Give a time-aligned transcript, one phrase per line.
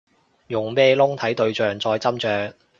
[0.47, 2.53] 用咩窿睇對象再斟酌